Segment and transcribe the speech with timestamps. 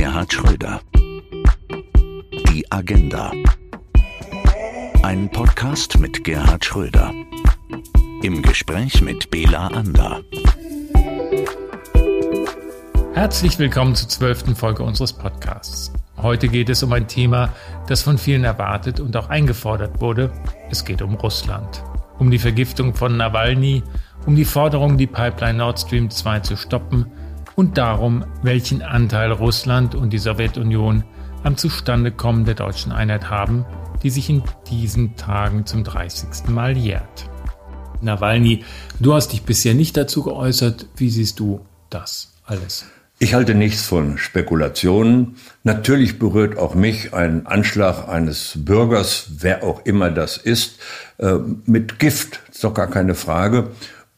[0.00, 0.80] Gerhard Schröder.
[2.48, 3.32] Die Agenda.
[5.02, 7.12] Ein Podcast mit Gerhard Schröder.
[8.22, 10.22] Im Gespräch mit Bela Ander.
[13.12, 15.92] Herzlich willkommen zur zwölften Folge unseres Podcasts.
[16.16, 17.52] Heute geht es um ein Thema,
[17.86, 20.32] das von vielen erwartet und auch eingefordert wurde.
[20.70, 21.84] Es geht um Russland.
[22.18, 23.82] Um die Vergiftung von Nawalny,
[24.24, 27.04] um die Forderung, die Pipeline Nord Stream 2 zu stoppen
[27.60, 31.04] und darum, welchen Anteil Russland und die Sowjetunion
[31.42, 33.66] am Zustandekommen der deutschen Einheit haben,
[34.02, 36.48] die sich in diesen Tagen zum 30.
[36.48, 37.28] Mal jährt.
[38.00, 38.64] Nawalny,
[38.98, 40.86] du hast dich bisher nicht dazu geäußert.
[40.96, 42.86] Wie siehst du das alles?
[43.18, 45.36] Ich halte nichts von Spekulationen.
[45.62, 50.78] Natürlich berührt auch mich ein Anschlag eines Bürgers, wer auch immer das ist,
[51.18, 51.34] äh,
[51.66, 52.40] mit Gift.
[52.50, 53.68] Ist doch gar keine Frage.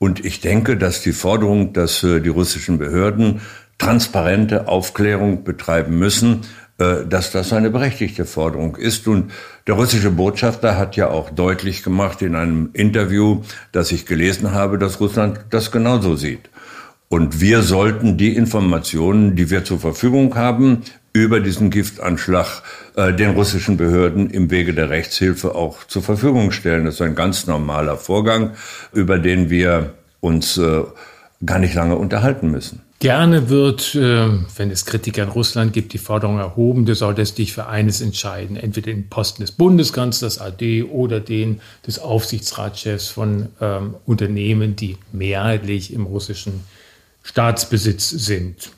[0.02, 3.40] Und ich denke, dass die Forderung, dass äh, die russischen Behörden
[3.78, 6.40] transparente Aufklärung betreiben müssen,
[6.78, 9.06] äh, dass das eine berechtigte Forderung ist.
[9.06, 9.30] Und
[9.68, 14.76] der russische Botschafter hat ja auch deutlich gemacht in einem Interview, das ich gelesen habe,
[14.76, 16.50] dass Russland das genauso sieht.
[17.08, 22.64] Und wir sollten die Informationen, die wir zur Verfügung haben, über diesen Giftanschlag
[22.96, 26.84] äh, den russischen Behörden im Wege der Rechtshilfe auch zur Verfügung stellen.
[26.84, 28.52] Das ist ein ganz normaler Vorgang,
[28.92, 30.82] über den wir uns äh,
[31.44, 32.82] gar nicht lange unterhalten müssen.
[33.02, 37.52] Gerne wird, äh, wenn es Kritik an Russland gibt, die Forderung erhoben, du solltest dich
[37.52, 43.94] für eines entscheiden, entweder den Posten des Bundeskanzlers AD oder den des Aufsichtsratschefs von ähm,
[44.06, 46.60] Unternehmen, die mehrheitlich im russischen
[47.24, 48.70] Staatsbesitz sind.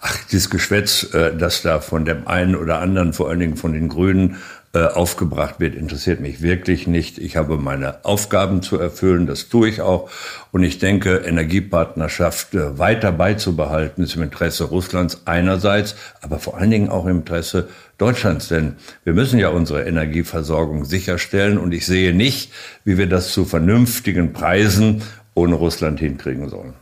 [0.00, 3.72] Ach, dieses Geschwätz, äh, das da von dem einen oder anderen, vor allen Dingen von
[3.72, 4.38] den Grünen,
[4.74, 7.18] äh, aufgebracht wird, interessiert mich wirklich nicht.
[7.18, 10.08] Ich habe meine Aufgaben zu erfüllen, das tue ich auch.
[10.50, 16.70] Und ich denke, Energiepartnerschaft äh, weiter beizubehalten, ist im Interesse Russlands einerseits, aber vor allen
[16.70, 18.48] Dingen auch im Interesse Deutschlands.
[18.48, 21.58] Denn wir müssen ja unsere Energieversorgung sicherstellen.
[21.58, 22.50] Und ich sehe nicht,
[22.84, 25.02] wie wir das zu vernünftigen Preisen
[25.34, 26.72] ohne Russland hinkriegen sollen.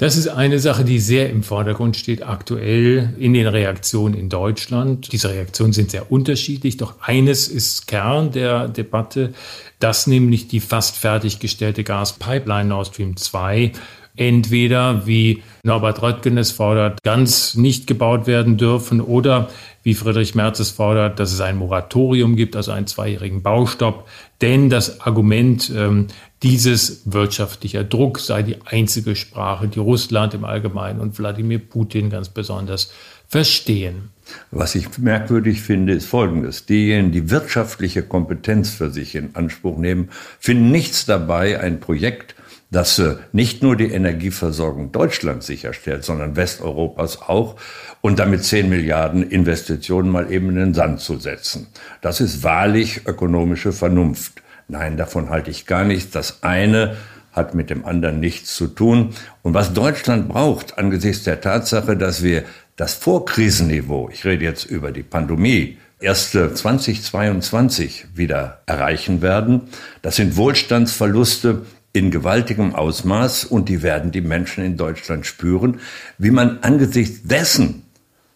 [0.00, 5.12] Das ist eine Sache, die sehr im Vordergrund steht aktuell in den Reaktionen in Deutschland.
[5.12, 9.34] Diese Reaktionen sind sehr unterschiedlich, doch eines ist Kern der Debatte,
[9.78, 13.72] dass nämlich die fast fertiggestellte Gaspipeline Nord Stream 2
[14.16, 19.50] entweder, wie Norbert Röttgen es fordert, ganz nicht gebaut werden dürfen oder
[19.82, 24.08] wie Friedrich Merz es fordert, dass es ein Moratorium gibt, also einen zweijährigen Baustopp.
[24.40, 26.08] Denn das Argument, ähm,
[26.42, 32.28] dieses wirtschaftlicher Druck sei die einzige Sprache, die Russland im Allgemeinen und Wladimir Putin ganz
[32.28, 32.92] besonders
[33.28, 34.10] verstehen.
[34.50, 36.66] Was ich merkwürdig finde, ist Folgendes.
[36.66, 42.34] Diejenigen, die wirtschaftliche Kompetenz für sich in Anspruch nehmen, finden nichts dabei, ein Projekt
[42.70, 47.56] das äh, nicht nur die Energieversorgung Deutschlands sicherstellt, sondern Westeuropas auch
[48.00, 51.66] und damit 10 Milliarden Investitionen mal eben in den Sand zu setzen.
[52.00, 54.42] Das ist wahrlich ökonomische Vernunft.
[54.68, 56.12] Nein, davon halte ich gar nichts.
[56.12, 56.96] Das eine
[57.32, 59.14] hat mit dem anderen nichts zu tun.
[59.42, 62.44] Und was Deutschland braucht angesichts der Tatsache, dass wir
[62.76, 69.62] das Vorkrisenniveau, ich rede jetzt über die Pandemie, erst 2022 wieder erreichen werden,
[70.02, 75.80] das sind Wohlstandsverluste, in gewaltigem Ausmaß und die werden die Menschen in Deutschland spüren,
[76.18, 77.82] wie man angesichts dessen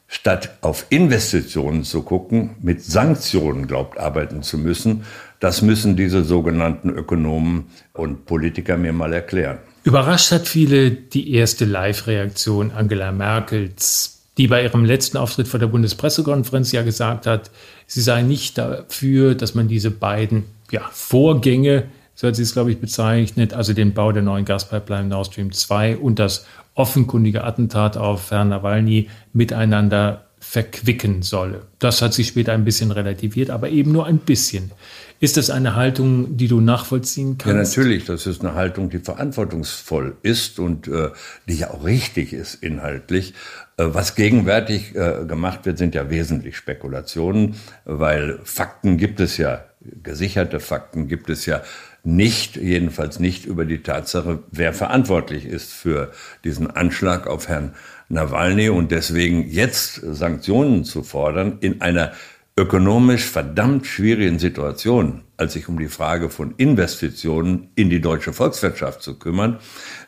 [0.08, 5.04] statt auf Investitionen zu gucken, mit Sanktionen glaubt arbeiten zu müssen.
[5.40, 9.58] Das müssen diese sogenannten Ökonomen und Politiker mir mal erklären.
[9.82, 15.66] Überrascht hat viele die erste Live-Reaktion Angela Merkels, die bei ihrem letzten Auftritt vor der
[15.66, 17.50] Bundespressekonferenz ja gesagt hat,
[17.86, 21.84] sie sei nicht dafür, dass man diese beiden ja, Vorgänge
[22.14, 25.52] so hat sie es, glaube ich, bezeichnet, also den Bau der neuen Gaspipeline Nord Stream
[25.52, 31.62] 2 und das offenkundige Attentat auf Herrn Nawalny miteinander verquicken solle.
[31.78, 34.70] Das hat sie später ein bisschen relativiert, aber eben nur ein bisschen.
[35.18, 37.76] Ist das eine Haltung, die du nachvollziehen kannst?
[37.76, 38.04] Ja, natürlich.
[38.04, 41.10] Das ist eine Haltung, die verantwortungsvoll ist und äh,
[41.48, 43.32] die ja auch richtig ist inhaltlich.
[43.78, 47.54] Äh, was gegenwärtig äh, gemacht wird, sind ja wesentlich Spekulationen,
[47.86, 49.64] weil Fakten gibt es ja,
[50.02, 51.62] gesicherte Fakten gibt es ja
[52.04, 56.12] nicht, jedenfalls nicht über die Tatsache, wer verantwortlich ist für
[56.44, 57.74] diesen Anschlag auf Herrn
[58.08, 62.12] Nawalny und deswegen jetzt Sanktionen zu fordern in einer
[62.56, 69.02] ökonomisch verdammt schwierigen Situation, als sich um die Frage von Investitionen in die deutsche Volkswirtschaft
[69.02, 69.58] zu kümmern,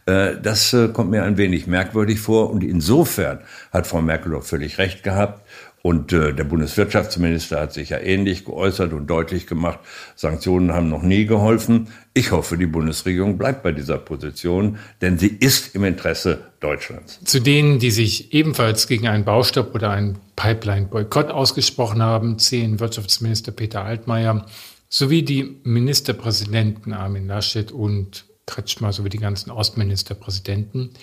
[0.07, 3.41] äh, das äh, kommt mir ein wenig merkwürdig vor und insofern
[3.73, 5.45] hat Frau Merkel doch völlig recht gehabt
[5.87, 9.79] Und äh, der Bundeswirtschaftsminister hat sich ja ähnlich geäußert und deutlich gemacht,
[10.17, 11.93] Sanktionen haben noch nie geholfen.
[12.13, 17.21] Ich hoffe, die Bundesregierung bleibt bei dieser Position, denn sie ist im Interesse Deutschlands.
[17.23, 23.53] Zu denen, die sich ebenfalls gegen einen Baustopp oder einen Pipeline-Boykott ausgesprochen haben, zählen Wirtschaftsminister
[23.53, 24.45] Peter Altmaier
[24.89, 30.95] sowie die Ministerpräsidenten Armin Laschet und Kretschmer sowie die ganzen Ostministerpräsidenten.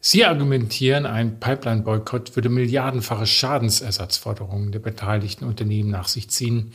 [0.00, 6.72] Sie argumentieren, ein Pipeline-Boykott würde milliardenfache Schadensersatzforderungen der beteiligten Unternehmen nach sich ziehen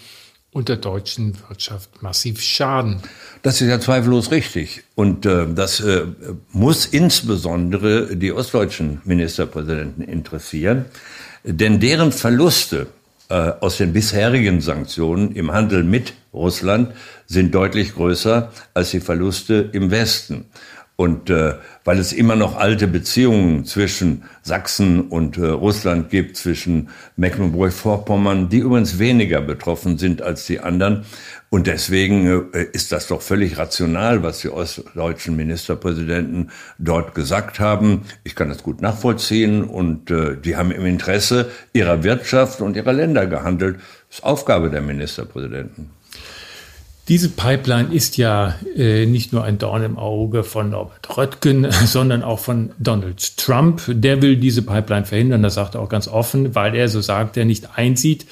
[0.52, 3.02] und der deutschen Wirtschaft massiv schaden.
[3.42, 4.84] Das ist ja zweifellos richtig.
[4.96, 6.06] Und äh, das äh,
[6.52, 10.86] muss insbesondere die ostdeutschen Ministerpräsidenten interessieren,
[11.44, 12.88] denn deren Verluste
[13.30, 16.94] äh, aus den bisherigen Sanktionen im Handel mit Russland
[17.26, 20.46] sind deutlich größer als die Verluste im Westen.
[20.95, 26.90] Und äh, weil es immer noch alte Beziehungen zwischen Sachsen und äh, Russland gibt, zwischen
[27.18, 31.04] Mecklenburg-Vorpommern, die übrigens weniger betroffen sind als die anderen.
[31.50, 38.04] Und deswegen äh, ist das doch völlig rational, was die ostdeutschen Ministerpräsidenten dort gesagt haben.
[38.24, 42.94] Ich kann das gut nachvollziehen und äh, die haben im Interesse ihrer Wirtschaft und ihrer
[42.94, 43.78] Länder gehandelt.
[44.10, 45.90] Das ist Aufgabe der Ministerpräsidenten.
[47.10, 52.24] Diese Pipeline ist ja äh, nicht nur ein Dorn im Auge von Norbert Röttgen, sondern
[52.24, 53.82] auch von Donald Trump.
[53.88, 57.36] Der will diese Pipeline verhindern, das sagt er auch ganz offen, weil er, so sagt
[57.36, 58.26] er, nicht einsieht,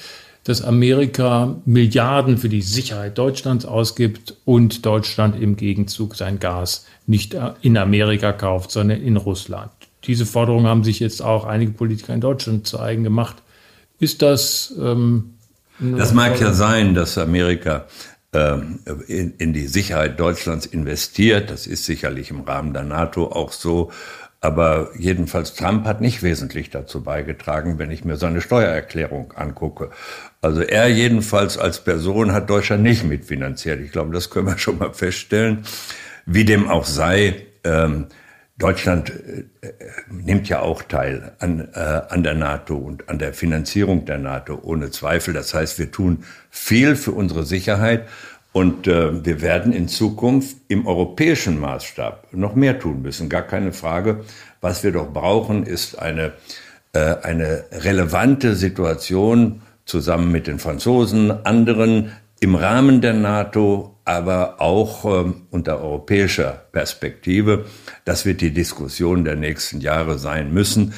[0.44, 7.36] dass Amerika Milliarden für die Sicherheit Deutschlands ausgibt und Deutschland im Gegenzug sein Gas nicht
[7.60, 9.70] in Amerika kauft, sondern in Russland.
[10.04, 13.36] Diese Forderung haben sich jetzt auch einige Politiker in Deutschland zu eigen gemacht.
[14.00, 15.34] Ist das ähm,
[15.78, 17.86] das mag ja sein, dass Amerika
[18.34, 21.50] in, in die Sicherheit Deutschlands investiert.
[21.50, 23.90] Das ist sicherlich im Rahmen der NATO auch so.
[24.40, 29.90] Aber jedenfalls Trump hat nicht wesentlich dazu beigetragen, wenn ich mir seine Steuererklärung angucke.
[30.40, 33.80] Also er jedenfalls als Person hat Deutschland nicht mitfinanziert.
[33.80, 35.64] Ich glaube, das können wir schon mal feststellen.
[36.26, 38.06] Wie dem auch sei, ähm,
[38.58, 39.44] Deutschland äh,
[40.10, 44.58] nimmt ja auch teil an, äh, an der NATO und an der Finanzierung der NATO,
[44.62, 45.34] ohne Zweifel.
[45.34, 48.08] Das heißt, wir tun viel für unsere Sicherheit
[48.52, 53.30] und äh, wir werden in Zukunft im europäischen Maßstab noch mehr tun müssen.
[53.30, 54.24] Gar keine Frage.
[54.60, 56.32] Was wir doch brauchen, ist eine,
[56.92, 65.04] äh, eine relevante Situation zusammen mit den Franzosen, anderen im Rahmen der NATO, aber auch
[65.04, 67.66] äh, unter europäischer Perspektive.
[68.04, 70.94] Das wird die Diskussion der nächsten Jahre sein müssen.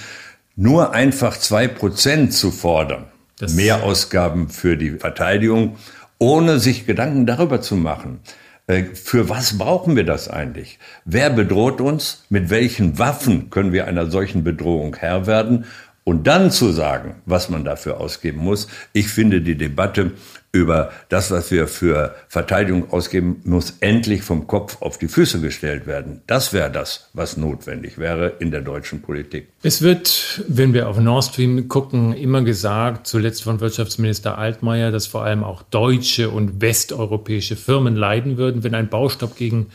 [0.56, 3.06] Nur einfach zwei Prozent zu fordern,
[3.38, 5.76] das Mehrausgaben für die Verteidigung,
[6.18, 8.20] ohne sich Gedanken darüber zu machen,
[8.66, 10.78] äh, für was brauchen wir das eigentlich?
[11.04, 12.24] Wer bedroht uns?
[12.30, 15.66] Mit welchen Waffen können wir einer solchen Bedrohung Herr werden?
[16.04, 18.68] Und dann zu sagen, was man dafür ausgeben muss.
[18.92, 20.12] Ich finde die Debatte
[20.52, 25.86] über das, was wir für Verteidigung ausgeben, muss endlich vom Kopf auf die Füße gestellt
[25.86, 26.20] werden.
[26.28, 29.48] Das wäre das, was notwendig wäre in der deutschen Politik.
[29.62, 35.08] Es wird, wenn wir auf Nord Stream gucken, immer gesagt, zuletzt von Wirtschaftsminister Altmaier, dass
[35.08, 39.66] vor allem auch deutsche und westeuropäische Firmen leiden würden, wenn ein Baustopp gegen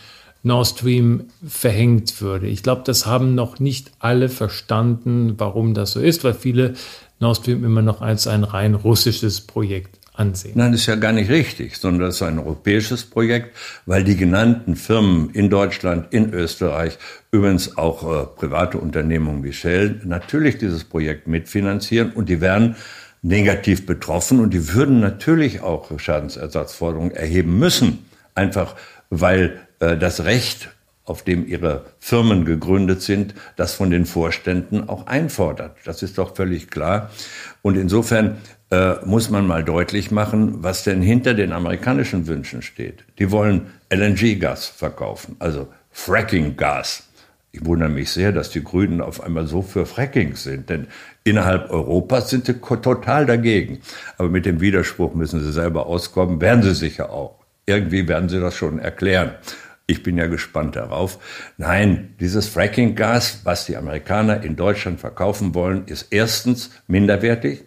[0.44, 2.48] Nord Stream verhängt würde.
[2.48, 6.76] Ich glaube, das haben noch nicht alle verstanden, warum das so ist, weil viele
[7.20, 10.52] Nord Stream immer noch als ein rein russisches Projekt ansehen.
[10.56, 13.56] Nein, das ist ja gar nicht richtig, sondern das ist ein europäisches Projekt,
[13.86, 16.98] weil die genannten Firmen in Deutschland, in Österreich,
[17.32, 22.76] übrigens auch äh, private Unternehmungen wie Shell, natürlich dieses Projekt mitfinanzieren und die werden
[23.22, 28.06] negativ betroffen und die würden natürlich auch Schadensersatzforderungen erheben müssen,
[28.36, 28.76] einfach
[29.10, 30.70] weil das Recht
[31.10, 35.78] auf dem ihre Firmen gegründet sind, das von den Vorständen auch einfordert.
[35.86, 37.10] Das ist doch völlig klar.
[37.64, 38.38] Und insofern
[38.70, 43.04] äh, muss man mal deutlich machen, was denn hinter den amerikanischen Wünschen steht.
[43.18, 47.06] Die wollen LNG-Gas verkaufen, also Fracking-Gas.
[47.52, 50.86] Ich wundere mich sehr, dass die Grünen auf einmal so für Fracking sind, denn
[51.24, 53.80] innerhalb Europas sind sie total dagegen.
[54.20, 57.40] Aber mit dem Widerspruch müssen sie selber auskommen, werden sie sicher auch.
[57.66, 59.32] Irgendwie werden sie das schon erklären.
[59.90, 61.18] Ich bin ja gespannt darauf.
[61.58, 67.64] Nein, dieses Fracking-Gas, was die Amerikaner in Deutschland verkaufen wollen, ist erstens minderwertig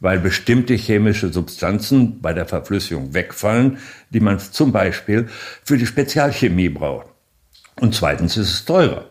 [0.00, 3.78] weil bestimmte chemische Substanzen bei der Verflüssigung wegfallen,
[4.10, 5.28] die man zum Beispiel
[5.62, 7.06] für die Spezialchemie braucht.
[7.80, 9.08] Und zweitens ist es teurer.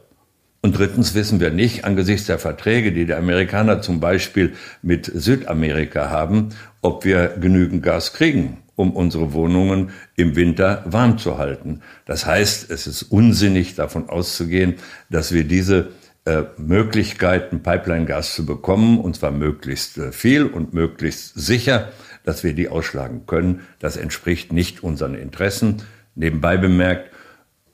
[0.61, 4.53] Und drittens wissen wir nicht, angesichts der Verträge, die die Amerikaner zum Beispiel
[4.83, 6.49] mit Südamerika haben,
[6.83, 11.81] ob wir genügend Gas kriegen, um unsere Wohnungen im Winter warm zu halten.
[12.05, 14.75] Das heißt, es ist unsinnig davon auszugehen,
[15.09, 15.89] dass wir diese
[16.25, 21.89] äh, Möglichkeiten, Pipeline-Gas zu bekommen, und zwar möglichst äh, viel und möglichst sicher,
[22.23, 23.61] dass wir die ausschlagen können.
[23.79, 25.83] Das entspricht nicht unseren Interessen.
[26.15, 27.11] Nebenbei bemerkt,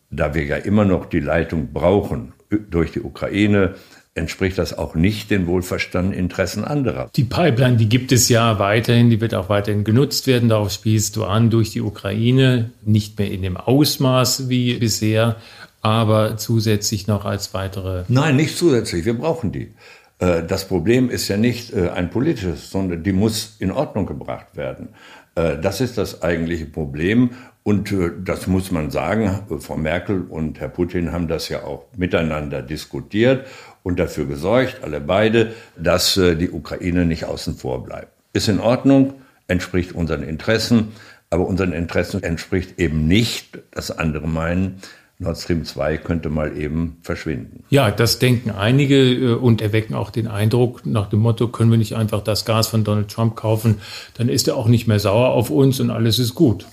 [0.10, 3.76] da wir ja immer noch die Leitung brauchen durch die Ukraine,
[4.20, 7.10] entspricht das auch nicht den wohlverstandenen Interessen anderer.
[7.16, 10.50] Die Pipeline, die gibt es ja weiterhin, die wird auch weiterhin genutzt werden.
[10.50, 15.38] Darauf spielst du an durch die Ukraine, nicht mehr in dem Ausmaß wie bisher,
[15.82, 18.04] aber zusätzlich noch als weitere.
[18.08, 19.06] Nein, nicht zusätzlich.
[19.06, 19.74] Wir brauchen die.
[20.20, 24.56] Äh, das Problem ist ja nicht äh, ein politisches, sondern die muss in Ordnung gebracht
[24.56, 24.90] werden.
[25.36, 27.32] Äh, das ist das eigentliche Problem.
[27.64, 32.64] Und das muss man sagen, Frau Merkel und Herr Putin haben das ja auch miteinander
[32.64, 33.46] diskutiert
[33.90, 38.14] und dafür gesorgt, alle beide, dass die Ukraine nicht außen vor bleibt.
[38.34, 39.16] Ist in Ordnung,
[39.48, 40.90] entspricht unseren Interessen,
[41.32, 44.82] aber unseren Interessen entspricht eben nicht, dass andere meinen,
[45.18, 47.66] Nord Stream 2 könnte mal eben verschwinden.
[47.70, 51.78] Ja, das denken einige äh, und erwecken auch den Eindruck nach dem Motto, können wir
[51.78, 53.82] nicht einfach das Gas von Donald Trump kaufen,
[54.14, 56.66] dann ist er auch nicht mehr sauer auf uns und alles ist gut.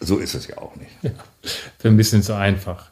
[0.00, 0.90] So ist es ja auch nicht.
[1.02, 1.10] Ja,
[1.78, 2.91] für ein bisschen zu einfach.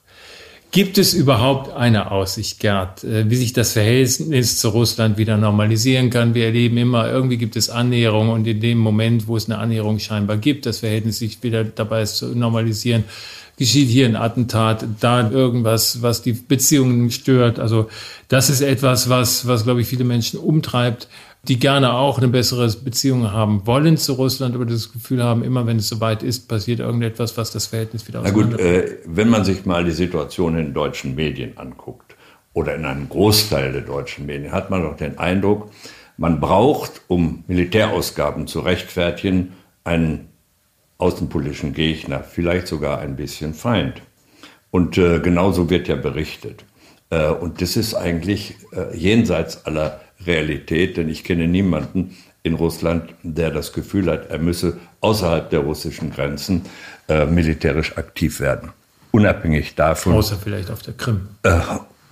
[0.73, 6.11] Gibt es überhaupt eine Aussicht, Gerd, äh, wie sich das Verhältnis zu Russland wieder normalisieren
[6.11, 6.35] kann?
[6.35, 9.99] Wir erleben immer, irgendwie gibt es Annäherung und in dem Moment, wo es eine Annäherung
[9.99, 13.03] scheinbar gibt, das Verhältnis sich wieder dabei ist zu normalisieren,
[13.57, 17.59] geschieht hier ein Attentat, da irgendwas, was die Beziehungen stört.
[17.59, 17.91] Also
[18.29, 21.09] das ist etwas, was, was glaube ich, viele Menschen umtreibt,
[21.43, 25.67] die gerne auch eine bessere Beziehung haben wollen zu Russland, aber das Gefühl haben, immer
[25.67, 29.45] wenn es soweit ist, passiert irgendetwas, was das Verhältnis wieder Na gut, äh, wenn man
[29.45, 32.15] sich mal die Situation in deutschen Medien anguckt
[32.53, 35.71] oder in einem Großteil der deutschen Medien, hat man doch den Eindruck,
[36.19, 39.55] man braucht, um Militärausgaben zu rechtfertigen,
[39.85, 40.29] einen
[40.99, 44.03] außenpolitischen Gegner, vielleicht sogar ein bisschen Feind.
[44.71, 46.67] Und äh, genauso wird ja berichtet.
[47.09, 53.15] Äh, und das ist eigentlich äh, jenseits aller Realität, denn ich kenne niemanden in Russland,
[53.23, 56.63] der das Gefühl hat, er müsse außerhalb der russischen Grenzen
[57.09, 58.71] äh, militärisch aktiv werden.
[59.11, 60.15] Unabhängig davon.
[60.15, 61.29] Außer vielleicht auf der Krim.
[61.43, 61.59] Äh,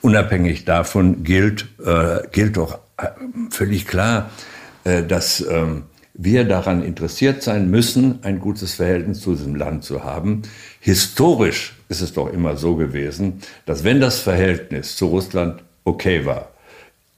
[0.02, 2.80] unabhängig davon gilt, äh, gilt doch
[3.50, 4.30] völlig klar,
[4.82, 5.84] dass ähm,
[6.14, 10.42] wir daran interessiert sein müssen, ein gutes Verhältnis zu diesem Land zu haben.
[10.80, 16.50] Historisch ist es doch immer so gewesen, dass wenn das Verhältnis zu Russland okay war,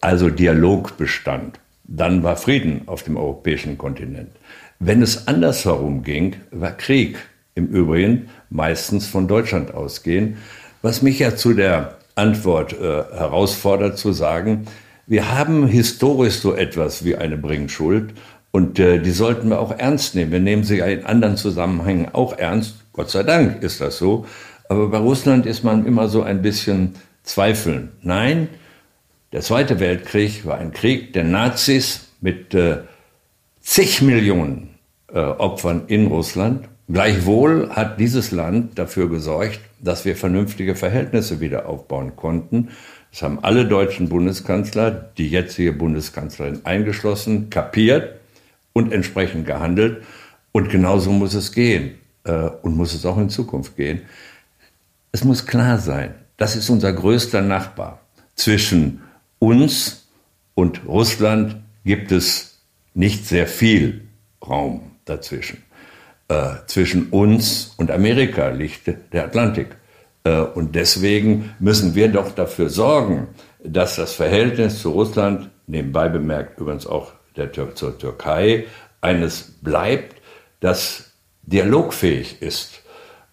[0.01, 4.31] also Dialog bestand, dann war Frieden auf dem europäischen Kontinent.
[4.79, 7.19] Wenn es andersherum ging, war Krieg.
[7.57, 10.37] Im Übrigen meistens von Deutschland ausgehen.
[10.83, 14.67] Was mich ja zu der Antwort äh, herausfordert zu sagen,
[15.07, 18.15] wir haben historisch so etwas wie eine Bringschuld
[18.53, 20.33] und äh, die sollten wir auch ernst nehmen.
[20.33, 22.77] Wir nehmen sie ja in anderen Zusammenhängen auch ernst.
[22.93, 24.27] Gott sei Dank ist das so.
[24.69, 27.91] Aber bei Russland ist man immer so ein bisschen zweifeln.
[28.03, 28.49] Nein,
[29.33, 32.79] der Zweite Weltkrieg war ein Krieg der Nazis mit äh,
[33.61, 34.71] zig Millionen
[35.13, 36.69] äh, Opfern in Russland.
[36.89, 42.71] Gleichwohl hat dieses Land dafür gesorgt, dass wir vernünftige Verhältnisse wieder aufbauen konnten.
[43.13, 48.17] Das haben alle deutschen Bundeskanzler, die jetzige Bundeskanzlerin eingeschlossen, kapiert
[48.73, 50.03] und entsprechend gehandelt.
[50.53, 51.95] Und genauso muss es gehen
[52.25, 54.03] äh, und muss es auch in Zukunft gehen.
[55.13, 58.01] Es muss klar sein, das ist unser größter Nachbar.
[58.35, 59.03] Zwischen
[59.41, 60.09] uns
[60.55, 62.61] und Russland gibt es
[62.95, 64.07] nicht sehr viel
[64.47, 65.65] Raum dazwischen.
[66.29, 69.77] Äh, zwischen uns und Amerika liegt der Atlantik.
[70.23, 73.27] Äh, und deswegen müssen wir doch dafür sorgen,
[73.65, 78.67] dass das Verhältnis zu Russland, nebenbei bemerkt übrigens auch der Tür zur Türkei
[79.01, 80.17] eines bleibt,
[80.61, 82.83] das dialogfähig ist.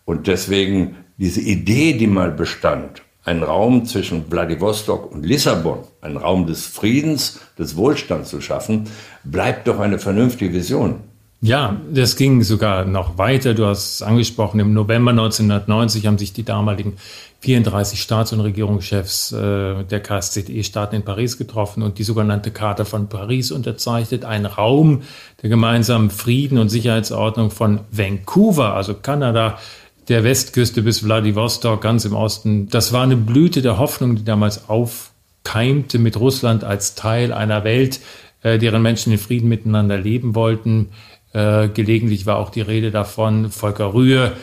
[0.06, 6.48] Und deswegen diese Idee, die mal bestand, ein Raum zwischen Vladivostok und Lissabon, ein Raum
[6.48, 8.86] des Friedens, des Wohlstands zu schaffen,
[9.26, 11.02] bleibt doch eine vernünftige Vision.
[11.42, 13.54] Ja, das ging sogar noch weiter.
[13.54, 14.60] Du hast es angesprochen.
[14.60, 16.94] Im November 1990 haben sich die damaligen
[17.42, 23.08] 34 Staats- und Regierungschefs äh, der KSZE-Staaten in Paris getroffen und die sogenannte Charta von
[23.08, 24.26] Paris unterzeichnet.
[24.26, 25.04] Ein Raum
[25.44, 29.60] der gemeinsamen Frieden- und Sicherheitsordnung von Vancouver, also Kanada,
[30.08, 32.70] der Westküste bis Vladivostok, ganz im Osten.
[32.70, 38.00] Das war eine Blüte der Hoffnung, die damals aufkeimte mit Russland als Teil einer Welt,
[38.42, 40.90] äh, deren Menschen in Frieden miteinander leben wollten.
[41.34, 44.34] Äh, gelegentlich war auch die Rede davon, Volker Rühe,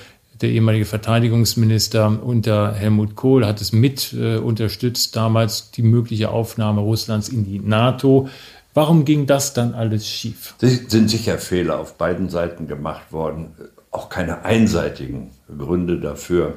[0.40, 6.82] der ehemalige Verteidigungsminister unter Helmut Kohl, hat es mit äh, unterstützt, damals die mögliche Aufnahme
[6.82, 8.28] Russlands in die NATO.
[8.74, 10.56] Warum ging das dann alles schief?
[10.60, 13.54] Es sind sicher Fehler auf beiden Seiten gemacht worden,
[13.94, 16.56] auch keine einseitigen Gründe dafür.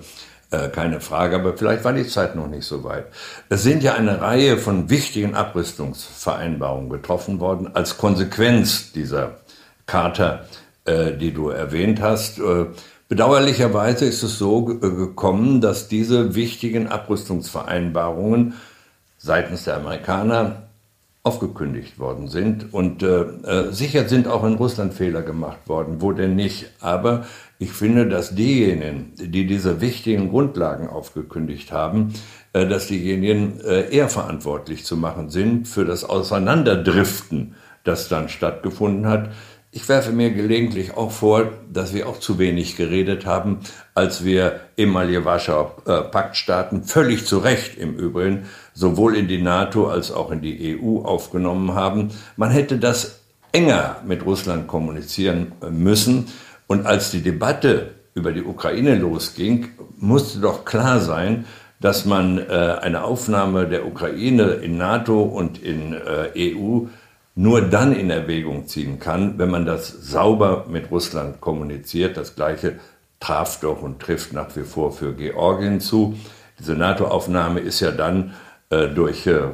[0.50, 3.08] äh, keine Frage, aber vielleicht war die Zeit noch nicht so weit.
[3.50, 9.40] Es sind ja eine Reihe von wichtigen Abrüstungsvereinbarungen getroffen worden als Konsequenz dieser
[9.88, 10.46] Charta,
[10.86, 12.40] äh, die du erwähnt hast.
[12.40, 12.68] Äh,
[13.10, 18.54] bedauerlicherweise ist es so äh, gekommen, dass diese wichtigen Abrüstungsvereinbarungen
[19.18, 20.67] seitens der Amerikaner
[21.28, 22.74] aufgekündigt worden sind.
[22.74, 26.72] Und äh, äh, sicher sind auch in Russland Fehler gemacht worden, wo denn nicht.
[26.80, 27.26] Aber
[27.60, 32.14] ich finde, dass diejenigen, die diese wichtigen Grundlagen aufgekündigt haben,
[32.54, 39.08] äh, dass diejenigen äh, eher verantwortlich zu machen sind für das Auseinanderdriften, das dann stattgefunden
[39.08, 39.32] hat.
[39.72, 43.60] Ich werfe mir gelegentlich auch vor, dass wir auch zu wenig geredet haben,
[43.94, 49.88] als wir ehemalige Warschauer äh, Paktstaaten völlig zu Recht im Übrigen sowohl in die NATO
[49.88, 52.12] als auch in die EU aufgenommen haben.
[52.38, 53.20] Man hätte das
[53.52, 56.28] enger mit Russland kommunizieren müssen.
[56.68, 61.46] Und als die Debatte über die Ukraine losging, musste doch klar sein,
[61.80, 66.88] dass man äh, eine Aufnahme der Ukraine in NATO und in äh, EU
[67.38, 72.18] nur dann in Erwägung ziehen kann, wenn man das sauber mit Russland kommuniziert.
[72.18, 72.80] Das Gleiche
[73.20, 76.18] traf doch und trifft nach wie vor für Georgien zu.
[76.60, 78.34] Diese NATO-Aufnahme ist ja dann
[78.72, 79.52] äh, durch äh, äh,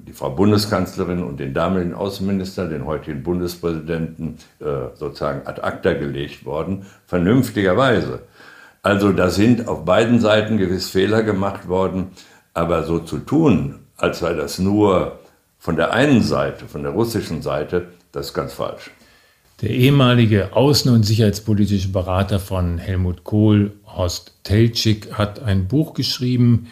[0.00, 4.38] die Frau Bundeskanzlerin und den damaligen Außenminister, den heutigen Bundespräsidenten,
[4.94, 8.20] sozusagen ad acta gelegt worden, vernünftigerweise.
[8.82, 12.12] Also da sind auf beiden Seiten gewiss Fehler gemacht worden,
[12.54, 15.18] aber so zu tun, als sei das nur
[15.58, 18.90] von der einen Seite, von der russischen Seite, das ist ganz falsch.
[19.62, 26.68] Der ehemalige außen- und sicherheitspolitische Berater von Helmut Kohl, Horst Teltschik, hat ein Buch geschrieben,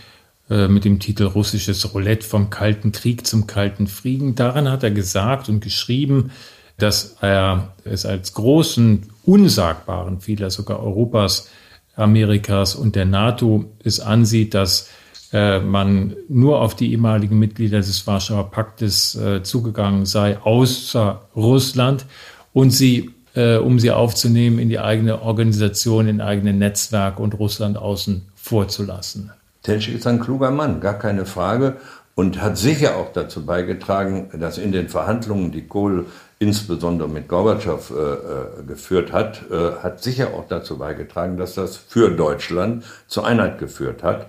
[0.50, 4.34] äh, mit dem Titel Russisches Roulette vom Kalten Krieg zum Kalten Frieden.
[4.34, 6.32] Daran hat er gesagt und geschrieben,
[6.76, 11.48] dass er es als großen, unsagbaren Fehler sogar Europas,
[11.96, 14.90] Amerikas und der NATO es ansieht, dass
[15.34, 22.06] äh, man nur auf die ehemaligen Mitglieder des Warschauer Paktes äh, zugegangen sei, außer Russland,
[22.52, 27.76] und sie, äh, um sie aufzunehmen in die eigene Organisation, in eigene Netzwerke und Russland
[27.76, 29.32] außen vorzulassen.
[29.64, 31.78] Telschik ist ein kluger Mann, gar keine Frage.
[32.14, 36.06] Und hat sicher auch dazu beigetragen, dass in den Verhandlungen, die Kohl
[36.38, 41.76] insbesondere mit Gorbatschow äh, äh, geführt hat, äh, hat sicher auch dazu beigetragen, dass das
[41.76, 44.28] für Deutschland zur Einheit geführt hat.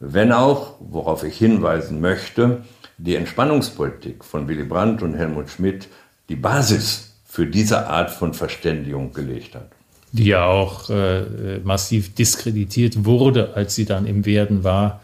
[0.00, 2.62] Wenn auch, worauf ich hinweisen möchte,
[2.98, 5.88] die Entspannungspolitik von Willy Brandt und Helmut Schmidt
[6.28, 9.70] die Basis für diese Art von Verständigung gelegt hat
[10.14, 15.00] die ja auch äh, massiv diskreditiert wurde, als sie dann im Werden war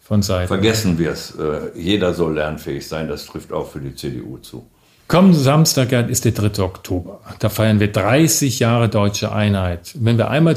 [0.00, 0.46] von Seiten.
[0.46, 1.34] Vergessen wir es.
[1.34, 3.08] Äh, jeder soll lernfähig sein.
[3.08, 4.64] Das trifft auch für die CDU zu.
[5.08, 6.62] Kommenden Samstag ist der 3.
[6.62, 7.20] Oktober.
[7.40, 9.96] Da feiern wir 30 Jahre deutsche Einheit.
[9.98, 10.56] Wenn wir einmal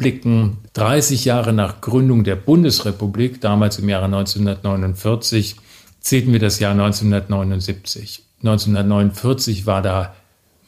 [0.00, 5.56] zurückblicken, 30 Jahre nach Gründung der Bundesrepublik, damals im Jahre 1949,
[6.00, 8.22] zählten wir das Jahr 1979.
[8.42, 10.14] 1949 war da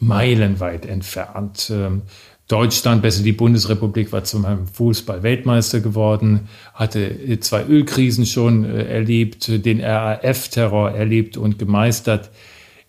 [0.01, 1.73] meilenweit entfernt.
[1.75, 2.03] Ähm,
[2.49, 9.49] Deutschland, besser die Bundesrepublik, war zum Fußball Weltmeister geworden, hatte zwei Ölkrisen schon äh, erlebt,
[9.64, 12.31] den RAF-Terror erlebt und gemeistert.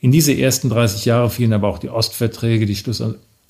[0.01, 2.75] In diese ersten 30 Jahre fielen aber auch die Ostverträge, die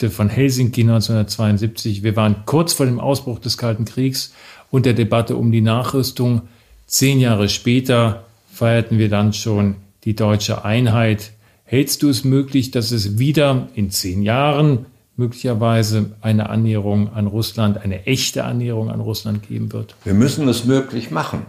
[0.04, 2.04] Schlussakte von Helsinki 1972.
[2.04, 4.34] Wir waren kurz vor dem Ausbruch des Kalten Kriegs
[4.70, 6.42] und der Debatte um die Nachrüstung.
[6.88, 11.32] Zehn Jahre später feierten wir dann schon die deutsche Einheit.
[11.64, 17.78] Hältst du es möglich, dass es wieder in zehn Jahren möglicherweise eine Annäherung an Russland,
[17.78, 19.96] eine echte Annäherung an Russland geben wird?
[20.04, 21.46] Wir müssen es möglich machen,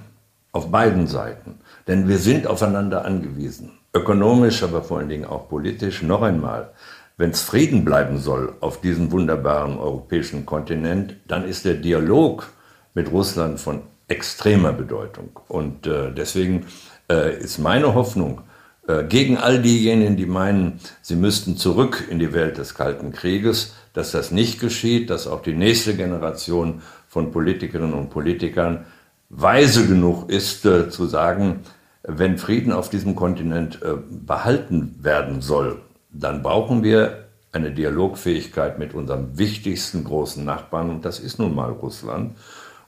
[0.52, 1.56] auf beiden Seiten.
[1.88, 3.72] Denn wir sind aufeinander angewiesen.
[3.92, 6.02] Ökonomisch, aber vor allen Dingen auch politisch.
[6.02, 6.70] Noch einmal,
[7.16, 12.52] wenn es Frieden bleiben soll auf diesem wunderbaren europäischen Kontinent, dann ist der Dialog
[12.94, 15.40] mit Russland von extremer Bedeutung.
[15.48, 16.66] Und äh, deswegen
[17.10, 18.42] äh, ist meine Hoffnung,
[18.86, 23.74] äh, gegen all diejenigen, die meinen, sie müssten zurück in die Welt des Kalten Krieges,
[23.94, 28.84] dass das nicht geschieht, dass auch die nächste Generation von Politikerinnen und Politikern
[29.30, 31.60] weise genug ist, äh, zu sagen,
[32.02, 35.80] wenn Frieden auf diesem Kontinent äh, behalten werden soll,
[36.14, 41.70] dann brauchen wir eine Dialogfähigkeit mit unserem wichtigsten großen Nachbarn, und das ist nun mal
[41.70, 42.36] Russland.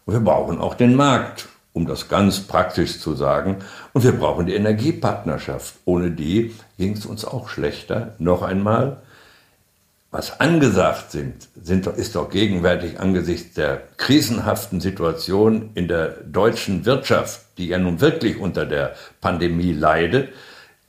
[0.05, 3.59] Und wir brauchen auch den Markt um das ganz praktisch zu sagen.
[3.93, 5.75] Und wir brauchen die Energiepartnerschaft.
[5.85, 8.15] Ohne die ging es uns auch schlechter.
[8.19, 9.03] Noch einmal,
[10.11, 17.43] was angesagt sind, sind ist doch gegenwärtig angesichts der krisenhaften Situation in der deutschen Wirtschaft,
[17.59, 20.31] die ja nun wirklich unter der Pandemie leidet,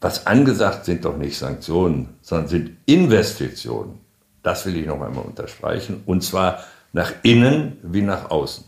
[0.02, 4.00] was angesagt sind doch nicht Sanktionen, sondern sind Investitionen.
[4.44, 6.02] Das will ich noch einmal unterstreichen.
[6.06, 6.60] Und zwar
[6.94, 8.64] nach innen wie nach außen.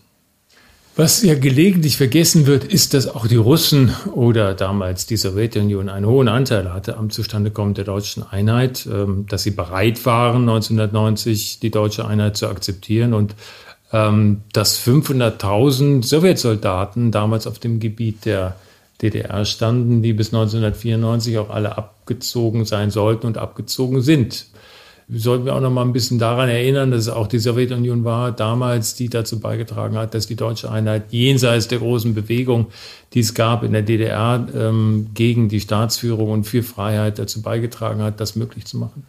[0.95, 6.05] Was ja gelegentlich vergessen wird, ist, dass auch die Russen oder damals die Sowjetunion einen
[6.05, 11.71] hohen Anteil hatte am Zustandekommen der deutschen Einheit, ähm, dass sie bereit waren, 1990 die
[11.71, 13.33] deutsche Einheit zu akzeptieren und
[13.93, 18.57] ähm, dass 500.000 Sowjetsoldaten damals auf dem Gebiet der
[19.01, 24.47] DDR standen, die bis 1994 auch alle abgezogen sein sollten und abgezogen sind
[25.11, 28.31] sollten wir auch noch mal ein bisschen daran erinnern, dass es auch die Sowjetunion war
[28.31, 32.67] damals, die dazu beigetragen hat, dass die deutsche Einheit jenseits der großen Bewegung,
[33.13, 38.03] die es gab in der DDR ähm, gegen die Staatsführung und für Freiheit dazu beigetragen
[38.03, 39.07] hat, das möglich zu machen?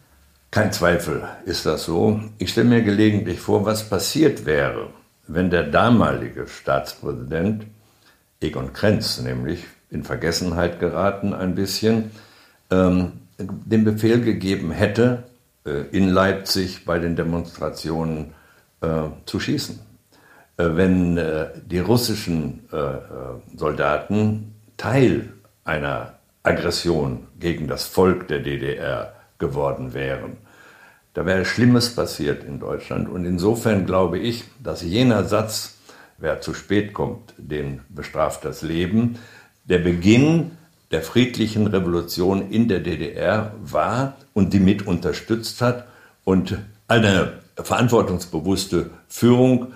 [0.50, 2.18] Kein Zweifel ist das so.
[2.38, 4.88] Ich stelle mir gelegentlich vor, was passiert wäre,
[5.28, 7.66] wenn der damalige Staatspräsident
[8.40, 12.10] Egon Krenz nämlich in Vergessenheit geraten ein bisschen,
[12.70, 15.24] ähm, den Befehl gegeben hätte,
[15.64, 18.32] äh, in Leipzig bei den Demonstrationen
[18.80, 19.78] äh, zu schießen.
[20.56, 21.20] Äh, wenn
[21.66, 22.68] die russischen
[23.56, 25.32] Soldaten Teil
[25.64, 30.38] einer Aggression gegen das Volk der DDR geworden wären,
[31.14, 33.08] da wäre Schlimmes passiert in Deutschland.
[33.08, 35.78] Und insofern glaube ich, dass jener Satz,
[36.18, 39.18] wer zu spät kommt, den bestraft das Leben,
[39.70, 40.50] der Beginn
[40.90, 45.86] der friedlichen Revolution in der DDR war und die mit unterstützt hat
[46.24, 49.68] und eine verantwortungsbewusste Führung,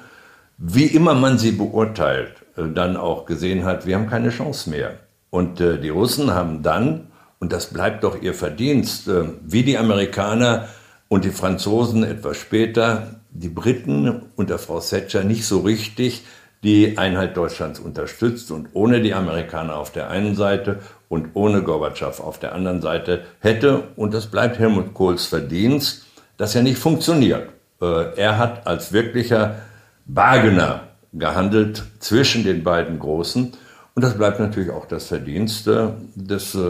[0.59, 4.98] wie immer man sie beurteilt, äh, dann auch gesehen hat, wir haben keine Chance mehr.
[5.30, 9.78] Und äh, die Russen haben dann, und das bleibt doch ihr Verdienst, äh, wie die
[9.78, 10.68] Amerikaner
[11.09, 16.24] und die Franzosen etwas später, die Briten unter Frau Thatcher nicht so richtig
[16.64, 22.18] die Einheit Deutschlands unterstützt und ohne die Amerikaner auf der einen Seite und ohne Gorbatschow
[22.20, 26.07] auf der anderen Seite hätte, und das bleibt Helmut Kohls Verdienst,
[26.38, 27.50] das ja nicht funktioniert.
[27.81, 29.57] Äh, er hat als wirklicher
[30.07, 33.53] Bargainer gehandelt zwischen den beiden Großen.
[33.94, 36.61] Und das bleibt natürlich auch das Verdienst des äh,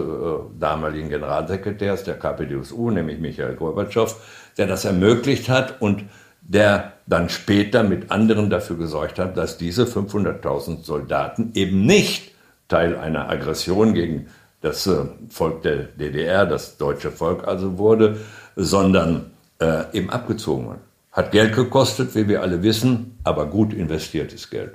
[0.61, 4.15] damaligen Generalsekretärs der KPDSU, nämlich Michael Gorbatschow,
[4.59, 6.05] der das ermöglicht hat und
[6.47, 12.33] der dann später mit anderen dafür gesorgt hat, dass diese 500.000 Soldaten eben nicht
[12.69, 14.27] Teil einer Aggression gegen
[14.61, 18.19] das äh, Volk der DDR, das deutsche Volk also wurde,
[18.57, 20.81] sondern äh, eben abgezogen wurde.
[21.13, 24.75] Hat Geld gekostet, wie wir alle wissen, aber gut investiertes Geld.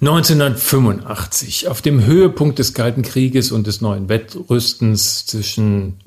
[0.00, 5.98] 1985, auf dem Höhepunkt des Kalten Krieges und des neuen Wettrüstens zwischen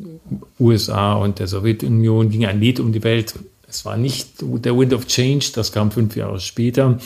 [0.59, 3.33] USA und der Sowjetunion, ging ein Lied um die Welt.
[3.71, 6.99] Es war nicht der Wind of Change, das kam fünf Jahre später,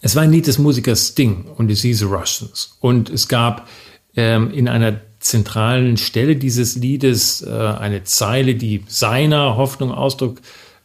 [0.00, 2.76] es war ein Lied des Musikers Sting und es hieß Russians.
[2.80, 3.66] Und es gab
[4.14, 10.42] ähm, in einer zentralen Stelle dieses Liedes äh, eine Zeile, die seiner Hoffnung Ausdruck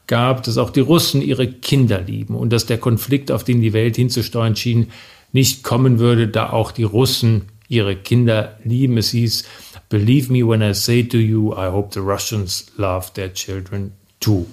[0.08, 3.74] gab, dass auch die Russen ihre Kinder lieben und dass der Konflikt, auf den die
[3.74, 4.88] Welt hinzusteuern schien,
[5.34, 8.98] nicht kommen würde, da auch die Russen ihre Kinder lieben.
[8.98, 9.44] Es hieß,
[9.90, 14.46] Believe me when I say to you, I hope the Russians love their children too.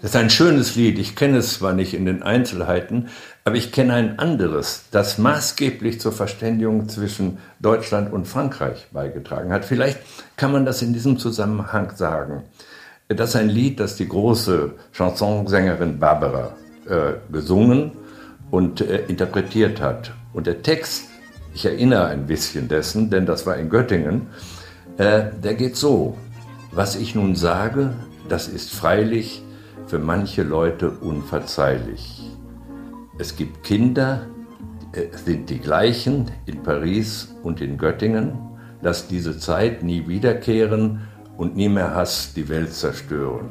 [0.00, 0.96] Das ist ein schönes Lied.
[1.00, 3.08] Ich kenne es zwar nicht in den Einzelheiten,
[3.44, 9.64] aber ich kenne ein anderes, das maßgeblich zur Verständigung zwischen Deutschland und Frankreich beigetragen hat.
[9.64, 9.98] Vielleicht
[10.36, 12.44] kann man das in diesem Zusammenhang sagen.
[13.08, 16.54] Das ist ein Lied, das die große Chansonsängerin Barbara
[16.88, 17.92] äh, gesungen
[18.52, 20.12] und äh, interpretiert hat.
[20.32, 21.06] Und der Text,
[21.54, 24.28] ich erinnere ein bisschen dessen, denn das war in Göttingen,
[24.96, 26.16] äh, der geht so.
[26.70, 27.94] Was ich nun sage,
[28.28, 29.42] das ist freilich
[29.88, 32.30] für manche Leute unverzeihlich.
[33.18, 34.26] Es gibt Kinder,
[34.92, 38.32] es sind die gleichen in Paris und in Göttingen.
[38.82, 41.00] Lass diese Zeit nie wiederkehren
[41.36, 43.50] und nie mehr Hass die Welt zerstören.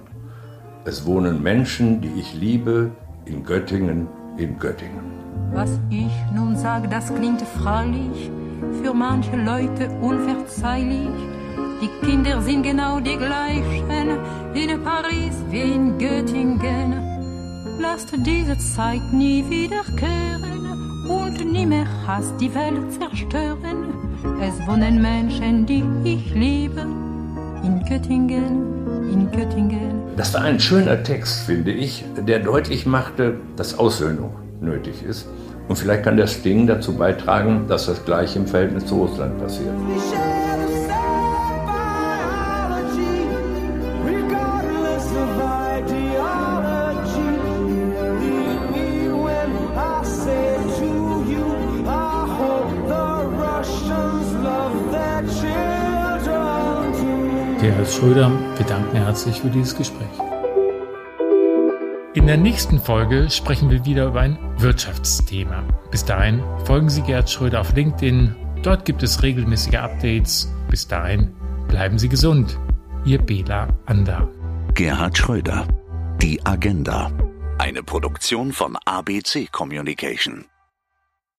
[0.86, 2.92] Es wohnen Menschen, die ich liebe,
[3.26, 5.18] in Göttingen, in Göttingen.
[5.54, 8.32] Was ich nun sag, das klingt freilich
[8.82, 11.10] für manche Leute unverzeihlich.
[11.80, 14.10] Die Kinder sind genau die gleichen
[14.56, 16.96] in Paris wie in Göttingen.
[17.80, 23.94] Lasst diese Zeit nie wiederkehren und nie mehr Hass die Welt zerstören.
[24.42, 26.82] Es wohnen Menschen, die ich liebe,
[27.64, 30.02] in Göttingen, in Göttingen.
[30.16, 35.28] Das war ein schöner Text, finde ich, der deutlich machte, dass Aussöhnung nötig ist.
[35.68, 39.74] Und vielleicht kann der Sting dazu beitragen, dass das gleiche im Verhältnis zu Russland passiert.
[57.88, 60.10] Gerhard Schröder, wir danken herzlich für dieses Gespräch.
[62.14, 67.30] In der nächsten Folge sprechen wir wieder über ein Wirtschaftsthema, Bis dahin folgen Sie Gerd
[67.30, 68.36] Schröder auf LinkedIn.
[68.62, 70.54] Dort gibt es regelmäßige Updates.
[70.70, 71.34] Bis dahin
[71.70, 72.60] bleiben Sie gesund.
[73.06, 74.28] Ihr Bela Ander.
[74.74, 75.66] Gerhard Schröder.
[76.22, 77.10] Die Agenda.
[77.58, 80.44] Eine Produktion von ABC Communication.